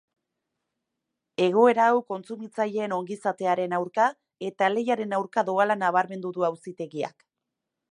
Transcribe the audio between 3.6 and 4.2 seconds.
aurka